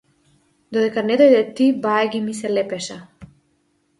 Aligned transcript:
Додека 0.77 1.03
не 1.09 1.17
дојде 1.21 1.41
ти, 1.59 1.67
бајаги 1.83 2.21
ми 2.29 2.35
се 2.39 2.53
лепеше. 2.53 2.97